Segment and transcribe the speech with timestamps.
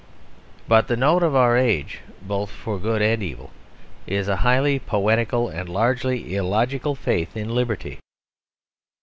[0.67, 3.51] But the note of our age, both for good and evil,
[4.07, 7.99] is a highly poetical and largely illogical faith in liberty.